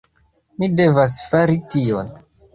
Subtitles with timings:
[0.63, 2.11] Mi devas fari tion.